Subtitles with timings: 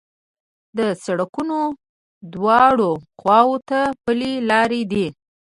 [0.77, 1.59] د سړکونو
[2.33, 5.07] دواړو خواوو ته پلي لارې دي.